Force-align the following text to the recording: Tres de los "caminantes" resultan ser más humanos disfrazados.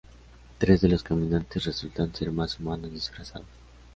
Tres 0.57 0.81
de 0.81 0.87
los 0.89 1.03
"caminantes" 1.03 1.63
resultan 1.65 2.11
ser 2.15 2.31
más 2.31 2.59
humanos 2.59 2.91
disfrazados. 2.91 3.45